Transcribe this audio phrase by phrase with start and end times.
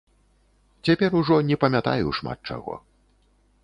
[0.89, 2.83] Цяпер ужо не памятаю шмат чаго.